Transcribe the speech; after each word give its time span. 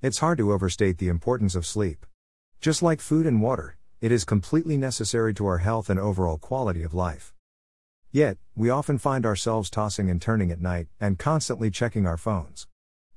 It's 0.00 0.18
hard 0.18 0.38
to 0.38 0.52
overstate 0.52 0.98
the 0.98 1.08
importance 1.08 1.56
of 1.56 1.66
sleep. 1.66 2.06
Just 2.60 2.84
like 2.84 3.00
food 3.00 3.26
and 3.26 3.42
water, 3.42 3.76
it 4.00 4.12
is 4.12 4.24
completely 4.24 4.76
necessary 4.76 5.34
to 5.34 5.46
our 5.46 5.58
health 5.58 5.90
and 5.90 5.98
overall 5.98 6.38
quality 6.38 6.84
of 6.84 6.94
life. 6.94 7.34
Yet, 8.12 8.38
we 8.54 8.70
often 8.70 8.98
find 8.98 9.26
ourselves 9.26 9.68
tossing 9.68 10.08
and 10.08 10.22
turning 10.22 10.52
at 10.52 10.60
night 10.60 10.86
and 11.00 11.18
constantly 11.18 11.68
checking 11.68 12.06
our 12.06 12.16
phones. 12.16 12.68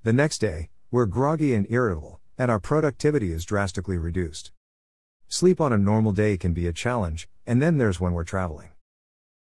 The 0.01 0.11
next 0.11 0.39
day, 0.39 0.71
we're 0.89 1.05
groggy 1.05 1.53
and 1.53 1.67
irritable, 1.69 2.19
and 2.35 2.49
our 2.49 2.59
productivity 2.59 3.31
is 3.31 3.45
drastically 3.45 3.99
reduced. 3.99 4.51
Sleep 5.27 5.61
on 5.61 5.71
a 5.71 5.77
normal 5.77 6.13
day 6.13 6.35
can 6.35 6.51
be 6.51 6.65
a 6.65 6.73
challenge, 6.73 7.29
and 7.45 7.61
then 7.61 7.77
there's 7.77 7.99
when 7.99 8.13
we're 8.13 8.23
traveling. 8.23 8.71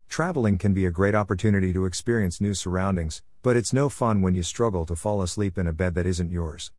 Traveling 0.09 0.57
can 0.57 0.73
be 0.73 0.87
a 0.87 0.91
great 0.91 1.14
opportunity 1.14 1.75
to 1.75 1.84
experience 1.84 2.41
new 2.41 2.55
surroundings, 2.55 3.21
but 3.43 3.59
it's 3.59 3.75
no 3.75 3.91
fun 3.91 4.23
when 4.23 4.34
you 4.34 4.43
struggle 4.43 4.87
to 4.87 4.96
fall 4.96 5.21
asleep 5.21 5.59
in 5.59 5.66
a 5.66 5.75
bed 5.75 5.95
that 5.96 6.07
isn't 6.07 6.32
yours. 6.32 6.73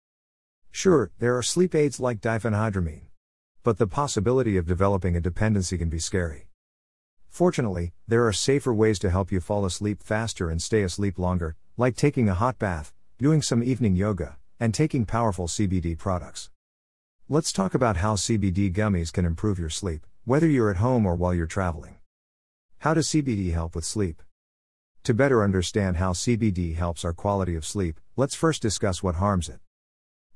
Sure, 0.71 1.11
there 1.19 1.37
are 1.37 1.43
sleep 1.43 1.73
aids 1.73 1.99
like 1.99 2.21
diphenhydramine. 2.21 3.07
But 3.63 3.77
the 3.77 3.87
possibility 3.87 4.57
of 4.57 4.65
developing 4.65 5.15
a 5.15 5.21
dependency 5.21 5.77
can 5.77 5.89
be 5.89 5.99
scary. 5.99 6.47
Fortunately, 7.27 7.93
there 8.07 8.25
are 8.25 8.33
safer 8.33 8.73
ways 8.73 8.97
to 8.99 9.09
help 9.09 9.31
you 9.31 9.39
fall 9.39 9.65
asleep 9.65 10.01
faster 10.01 10.49
and 10.49 10.61
stay 10.61 10.83
asleep 10.83 11.19
longer, 11.19 11.55
like 11.77 11.95
taking 11.95 12.29
a 12.29 12.33
hot 12.33 12.57
bath, 12.57 12.93
doing 13.19 13.41
some 13.41 13.63
evening 13.63 13.95
yoga, 13.95 14.37
and 14.59 14.73
taking 14.73 15.05
powerful 15.05 15.47
CBD 15.47 15.97
products. 15.97 16.49
Let's 17.29 17.51
talk 17.51 17.73
about 17.73 17.97
how 17.97 18.15
CBD 18.15 18.73
gummies 18.73 19.11
can 19.11 19.25
improve 19.25 19.59
your 19.59 19.69
sleep, 19.69 20.05
whether 20.25 20.47
you're 20.47 20.71
at 20.71 20.77
home 20.77 21.05
or 21.05 21.15
while 21.15 21.33
you're 21.33 21.45
traveling. 21.45 21.97
How 22.79 22.93
does 22.93 23.07
CBD 23.07 23.53
help 23.53 23.75
with 23.75 23.85
sleep? 23.85 24.23
To 25.03 25.13
better 25.13 25.43
understand 25.43 25.97
how 25.97 26.13
CBD 26.13 26.75
helps 26.75 27.05
our 27.05 27.13
quality 27.13 27.55
of 27.55 27.65
sleep, 27.65 27.99
let's 28.15 28.35
first 28.35 28.61
discuss 28.61 29.03
what 29.03 29.15
harms 29.15 29.49
it. 29.49 29.59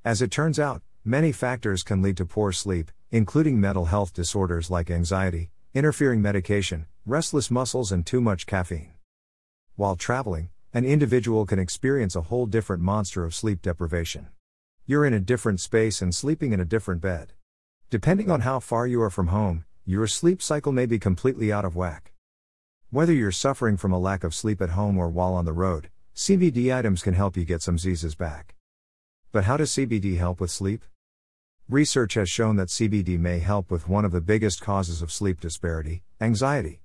As 0.04 0.20
it 0.20 0.32
turns 0.32 0.60
out, 0.60 0.82
many 1.06 1.32
factors 1.32 1.84
can 1.84 2.02
lead 2.02 2.18
to 2.18 2.26
poor 2.26 2.52
sleep, 2.52 2.90
including 3.12 3.62
mental 3.62 3.86
health 3.86 4.16
disorders 4.16 4.72
like 4.72 4.90
anxiety, 4.90 5.52
interfering 5.76 6.24
medication, 6.24 6.88
restless 7.06 7.52
muscles, 7.52 7.92
and 7.92 8.04
too 8.04 8.20
much 8.20 8.48
caffeine. 8.48 8.94
While 9.76 9.96
traveling, 9.96 10.50
an 10.74 10.86
individual 10.86 11.46
can 11.46 11.60
experience 11.60 12.16
a 12.16 12.22
whole 12.22 12.48
different 12.48 12.82
monster 12.82 13.24
of 13.24 13.36
sleep 13.36 13.62
deprivation. 13.62 14.30
You're 14.88 15.06
in 15.06 15.14
a 15.14 15.20
different 15.20 15.60
space 15.60 16.02
and 16.02 16.16
sleeping 16.16 16.52
in 16.52 16.60
a 16.60 16.66
different 16.66 17.00
bed. 17.00 17.34
Depending 17.92 18.32
on 18.32 18.42
how 18.42 18.60
far 18.60 18.88
you 18.88 19.04
are 19.04 19.12
from 19.12 19.28
home, 19.28 19.66
your 19.86 20.08
sleep 20.08 20.42
cycle 20.42 20.72
may 20.72 20.88
be 20.88 20.98
completely 20.98 21.52
out 21.52 21.66
of 21.66 21.76
whack. 21.76 22.14
Whether 22.90 23.14
you're 23.14 23.32
suffering 23.32 23.78
from 23.78 23.92
a 23.92 24.00
lack 24.00 24.24
of 24.24 24.34
sleep 24.34 24.64
at 24.64 24.72
home 24.72 24.98
or 24.98 25.10
while 25.10 25.36
on 25.36 25.46
the 25.46 25.54
road, 25.54 25.92
CBD 26.16 26.76
items 26.76 27.04
can 27.04 27.14
help 27.14 27.38
you 27.38 27.46
get 27.46 27.62
some 27.62 27.78
Z's 27.78 28.16
back. 28.16 28.56
But 29.34 29.46
how 29.46 29.56
does 29.56 29.72
CBD 29.72 30.18
help 30.18 30.42
with 30.42 30.52
sleep? 30.52 30.84
Research 31.70 32.16
has 32.16 32.30
shown 32.30 32.58
that 32.58 32.68
CBD 32.68 33.18
may 33.18 33.40
help 33.40 33.72
with 33.72 33.88
one 33.88 34.04
of 34.04 34.12
the 34.12 34.20
biggest 34.20 34.60
causes 34.60 35.02
of 35.02 35.10
sleep 35.10 35.40
disparity 35.40 36.04
anxiety. 36.20 36.82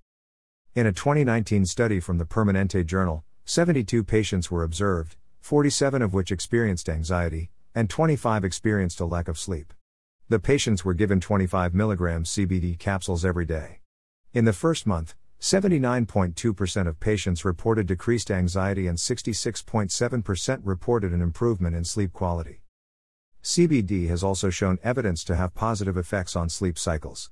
In 0.72 0.86
a 0.86 0.92
2019 0.92 1.66
study 1.66 1.98
from 1.98 2.18
the 2.18 2.24
Permanente 2.24 2.86
Journal, 2.86 3.24
72 3.46 4.04
patients 4.04 4.48
were 4.48 4.62
observed, 4.62 5.16
47 5.40 6.02
of 6.02 6.14
which 6.14 6.30
experienced 6.30 6.88
anxiety, 6.88 7.50
and 7.74 7.90
25 7.90 8.44
experienced 8.44 9.00
a 9.00 9.06
lack 9.06 9.26
of 9.26 9.40
sleep. 9.40 9.72
The 10.28 10.38
patients 10.38 10.84
were 10.84 10.94
given 10.94 11.18
25 11.18 11.72
mg 11.72 11.98
CBD 11.98 12.78
capsules 12.78 13.24
every 13.24 13.44
day. 13.44 13.80
In 14.32 14.44
the 14.44 14.52
first 14.52 14.86
month, 14.86 15.16
79.2% 15.40 16.88
of 16.88 16.98
patients 16.98 17.44
reported 17.44 17.86
decreased 17.86 18.30
anxiety 18.30 18.86
and 18.86 18.98
66.7% 18.98 20.60
reported 20.64 21.12
an 21.12 21.20
improvement 21.22 21.76
in 21.76 21.84
sleep 21.84 22.12
quality. 22.12 22.62
CBD 23.42 24.08
has 24.08 24.24
also 24.24 24.50
shown 24.50 24.78
evidence 24.82 25.22
to 25.24 25.36
have 25.36 25.54
positive 25.54 25.96
effects 25.96 26.34
on 26.34 26.48
sleep 26.48 26.78
cycles. 26.78 27.30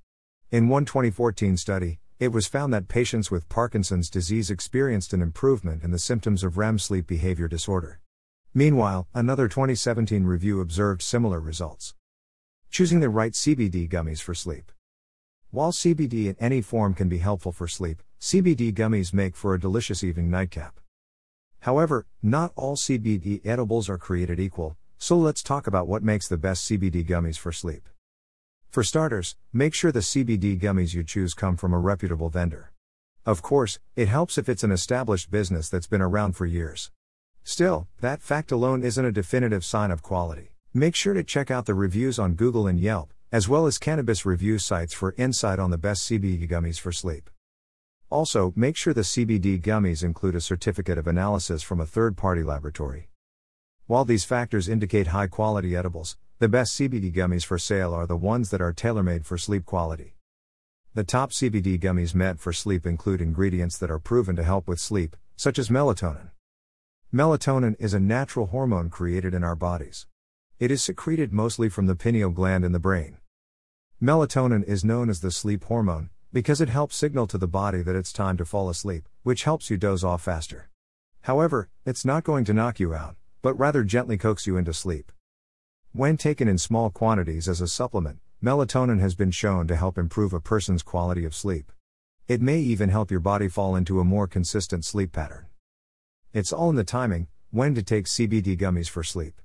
In 0.51 0.69
one 0.69 0.85
2014 0.85 1.57
study, 1.57 1.99
it 2.21 2.29
was 2.29 2.47
found 2.47 2.73
that 2.73 2.87
patients 2.87 3.31
with 3.31 3.49
Parkinson's 3.49 4.09
disease 4.09 4.49
experienced 4.49 5.13
an 5.13 5.21
improvement 5.21 5.83
in 5.83 5.91
the 5.91 5.99
symptoms 5.99 6.45
of 6.45 6.57
REM 6.57 6.79
sleep 6.79 7.09
behavior 7.09 7.49
disorder. 7.49 8.01
Meanwhile, 8.55 9.09
another 9.13 9.49
2017 9.49 10.25
review 10.25 10.61
observed 10.61 11.03
similar 11.03 11.41
results. 11.41 11.95
Choosing 12.71 13.01
the 13.01 13.09
right 13.09 13.33
CBD 13.33 13.89
gummies 13.89 14.21
for 14.21 14.35
sleep. 14.35 14.71
While 15.55 15.71
CBD 15.71 16.27
in 16.27 16.35
any 16.41 16.61
form 16.63 16.95
can 16.95 17.09
be 17.09 17.19
helpful 17.19 17.53
for 17.53 17.69
sleep, 17.69 18.03
CBD 18.21 18.75
gummies 18.75 19.15
make 19.15 19.37
for 19.37 19.55
a 19.55 19.61
delicious 19.61 20.03
evening 20.03 20.29
nightcap. 20.29 20.81
However, 21.61 22.07
not 22.21 22.51
all 22.57 22.75
CBD 22.75 23.41
edibles 23.47 23.89
are 23.89 23.97
created 23.97 24.41
equal, 24.41 24.77
so 24.99 25.17
let's 25.17 25.45
talk 25.45 25.69
about 25.69 25.87
what 25.87 26.03
makes 26.03 26.27
the 26.27 26.37
best 26.37 26.69
CBD 26.69 27.07
gummies 27.07 27.39
for 27.39 27.53
sleep. 27.53 27.89
For 28.69 28.83
starters, 28.83 29.37
make 29.53 29.75
sure 29.75 29.93
the 29.93 30.01
CBD 30.01 30.61
gummies 30.61 30.93
you 30.93 31.05
choose 31.05 31.35
come 31.35 31.57
from 31.57 31.73
a 31.73 31.79
reputable 31.79 32.31
vendor. 32.31 32.73
Of 33.25 33.41
course, 33.41 33.79
it 33.95 34.09
helps 34.09 34.37
if 34.37 34.49
it's 34.49 34.65
an 34.65 34.73
established 34.73 35.31
business 35.31 35.69
that's 35.69 35.87
been 35.87 36.03
around 36.03 36.33
for 36.33 36.47
years. 36.47 36.91
Still, 37.45 37.87
that 38.01 38.21
fact 38.21 38.51
alone 38.51 38.83
isn't 38.83 39.05
a 39.05 39.13
definitive 39.13 39.65
sign 39.65 39.93
of 39.93 40.03
quality. 40.03 40.57
Make 40.75 40.97
sure 40.97 41.15
to 41.15 41.23
check 41.23 41.49
out 41.49 41.67
the 41.67 41.75
reviews 41.75 42.19
on 42.19 42.35
Google 42.35 42.67
and 42.67 42.81
Yelp, 42.81 43.14
as 43.35 43.49
well 43.49 43.67
as 43.67 43.79
cannabis 43.79 44.25
review 44.25 44.61
sites 44.61 44.95
for 44.95 45.13
insight 45.19 45.59
on 45.59 45.73
the 45.73 45.77
best 45.77 46.09
CBD 46.09 46.49
gummies 46.49 46.79
for 46.79 46.93
sleep. 46.93 47.29
Also, 48.09 48.53
make 48.55 48.77
sure 48.77 48.95
the 48.95 49.01
CBD 49.01 49.61
gummies 49.61 50.05
include 50.05 50.37
a 50.37 50.41
certificate 50.41 50.99
of 50.99 51.09
analysis 51.09 51.61
from 51.61 51.81
a 51.81 51.85
third 51.85 52.17
party 52.17 52.45
laboratory. 52.45 53.09
While 53.89 54.05
these 54.05 54.25
factors 54.25 54.69
indicate 54.69 55.09
high 55.09 55.27
quality 55.27 55.75
edibles, 55.75 56.17
the 56.39 56.49
best 56.49 56.79
CBD 56.79 57.13
gummies 57.13 57.45
for 57.45 57.59
sale 57.59 57.93
are 57.93 58.07
the 58.07 58.17
ones 58.17 58.51
that 58.51 58.61
are 58.61 58.73
tailor 58.73 59.03
made 59.03 59.27
for 59.27 59.37
sleep 59.37 59.65
quality. 59.65 60.15
The 60.95 61.03
top 61.03 61.33
CBD 61.33 61.77
gummies 61.77 62.15
meant 62.15 62.39
for 62.39 62.53
sleep 62.53 62.87
include 62.87 63.21
ingredients 63.21 63.79
that 63.79 63.91
are 63.91 63.99
proven 63.99 64.37
to 64.37 64.45
help 64.45 64.69
with 64.69 64.79
sleep, 64.79 65.17
such 65.35 65.59
as 65.59 65.71
melatonin. 65.71 66.31
Melatonin 67.13 67.75
is 67.81 67.95
a 67.95 67.99
natural 67.99 68.47
hormone 68.47 68.91
created 68.91 69.35
in 69.35 69.43
our 69.43 69.57
bodies. 69.57 70.07
It 70.61 70.71
is 70.71 70.85
secreted 70.85 71.33
mostly 71.33 71.69
from 71.69 71.87
the 71.87 71.97
pineal 71.97 72.31
gland 72.31 72.65
in 72.65 72.71
the 72.71 72.79
brain. 72.79 73.17
Melatonin 74.05 74.63
is 74.65 74.85
known 74.85 75.09
as 75.09 75.23
the 75.23 75.31
sleep 75.31 75.65
hormone 75.65 76.11
because 76.31 76.61
it 76.61 76.69
helps 76.69 76.95
signal 76.95 77.27
to 77.27 77.39
the 77.39 77.49
body 77.49 77.81
that 77.81 77.97
it's 77.97 78.13
time 78.13 78.37
to 78.37 78.45
fall 78.45 78.69
asleep, 78.69 79.09
which 79.23 79.45
helps 79.45 79.71
you 79.71 79.79
doze 79.79 80.05
off 80.05 80.21
faster. 80.21 80.69
However, 81.23 81.71
it's 81.87 82.05
not 82.05 82.23
going 82.23 82.45
to 82.45 82.53
knock 82.53 82.79
you 82.79 82.93
out 82.93 83.17
but 83.45 83.59
rather 83.59 83.85
gently 83.85 84.17
coax 84.17 84.47
you 84.47 84.57
into 84.57 84.73
sleep. 84.73 85.13
When 85.93 86.17
taken 86.17 86.49
in 86.49 86.57
small 86.57 86.89
quantities 86.89 87.47
as 87.47 87.61
a 87.61 87.69
supplement, 87.69 88.21
melatonin 88.43 89.01
has 89.01 89.15
been 89.15 89.31
shown 89.31 89.67
to 89.67 89.77
help 89.77 89.99
improve 89.99 90.33
a 90.33 90.41
person's 90.41 90.83
quality 90.83 91.27
of 91.27 91.35
sleep. 91.35 91.71
It 92.27 92.41
may 92.41 92.59
even 92.59 92.89
help 92.89 93.11
your 93.11 93.21
body 93.21 93.49
fall 93.49 93.77
into 93.77 94.01
a 94.01 94.05
more 94.05 94.27
consistent 94.27 94.87
sleep 94.87 95.13
pattern. 95.13 95.45
It's 96.33 96.55
all 96.55 96.71
in 96.71 96.77
the 96.77 96.85
timing, 96.85 97.29
when 97.51 97.75
to 97.75 97.83
take 97.83 98.07
CBD 98.07 98.59
gummies 98.59 98.89
for 98.89 99.03
sleep. 99.03 99.43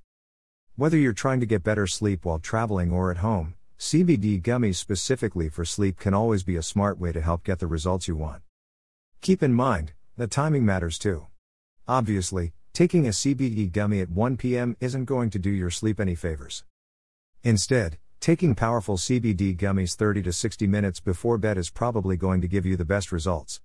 Whether 0.77 0.97
you're 0.97 1.11
trying 1.11 1.41
to 1.41 1.45
get 1.45 1.61
better 1.61 1.85
sleep 1.85 2.23
while 2.23 2.39
traveling 2.39 2.93
or 2.93 3.11
at 3.11 3.17
home, 3.17 3.55
CBD 3.79 4.41
gummies 4.41 4.75
specifically 4.75 5.49
for 5.49 5.65
sleep 5.65 5.97
can 5.97 6.13
always 6.13 6.43
be 6.43 6.57
a 6.57 6.61
smart 6.61 6.99
way 6.99 7.11
to 7.11 7.21
help 7.21 7.43
get 7.43 7.59
the 7.59 7.67
results 7.67 8.07
you 8.07 8.15
want. 8.15 8.43
Keep 9.21 9.41
in 9.41 9.53
mind, 9.53 9.93
the 10.17 10.27
timing 10.27 10.65
matters 10.65 10.99
too. 10.99 11.25
Obviously, 11.87 12.53
Taking 12.79 13.07
a 13.07 13.09
CBD 13.09 13.69
gummy 13.69 13.99
at 13.99 14.09
1 14.09 14.37
p.m. 14.37 14.77
isn't 14.79 15.03
going 15.03 15.29
to 15.31 15.37
do 15.37 15.49
your 15.49 15.69
sleep 15.69 15.99
any 15.99 16.15
favors. 16.15 16.63
Instead, 17.43 17.97
taking 18.21 18.55
powerful 18.55 18.95
CBD 18.95 19.53
gummies 19.57 19.97
30 19.97 20.21
to 20.21 20.31
60 20.31 20.65
minutes 20.65 21.01
before 21.01 21.37
bed 21.37 21.57
is 21.57 21.69
probably 21.69 22.15
going 22.15 22.39
to 22.39 22.47
give 22.47 22.65
you 22.65 22.77
the 22.77 22.85
best 22.85 23.11
results. 23.11 23.59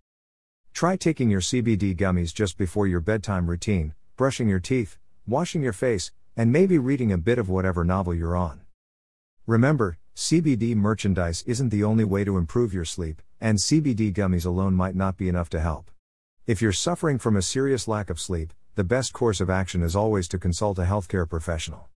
Try 0.72 0.96
taking 0.96 1.30
your 1.30 1.42
CBD 1.42 1.96
gummies 1.96 2.34
just 2.34 2.58
before 2.58 2.88
your 2.88 2.98
bedtime 2.98 3.48
routine, 3.48 3.94
brushing 4.16 4.48
your 4.48 4.58
teeth, 4.58 4.98
washing 5.28 5.62
your 5.62 5.72
face, 5.72 6.10
and 6.36 6.50
maybe 6.50 6.76
reading 6.76 7.12
a 7.12 7.18
bit 7.18 7.38
of 7.38 7.48
whatever 7.48 7.84
novel 7.84 8.14
you're 8.14 8.34
on. 8.34 8.62
Remember, 9.46 9.96
CBD 10.16 10.76
merchandise 10.76 11.42
isn't 11.44 11.70
the 11.70 11.82
only 11.82 12.04
way 12.04 12.22
to 12.22 12.38
improve 12.38 12.72
your 12.72 12.84
sleep, 12.84 13.20
and 13.40 13.58
CBD 13.58 14.14
gummies 14.14 14.46
alone 14.46 14.72
might 14.72 14.94
not 14.94 15.16
be 15.16 15.28
enough 15.28 15.50
to 15.50 15.58
help. 15.58 15.90
If 16.46 16.62
you're 16.62 16.70
suffering 16.70 17.18
from 17.18 17.36
a 17.36 17.42
serious 17.42 17.88
lack 17.88 18.10
of 18.10 18.20
sleep, 18.20 18.52
the 18.76 18.84
best 18.84 19.12
course 19.12 19.40
of 19.40 19.50
action 19.50 19.82
is 19.82 19.96
always 19.96 20.28
to 20.28 20.38
consult 20.38 20.78
a 20.78 20.82
healthcare 20.82 21.28
professional. 21.28 21.88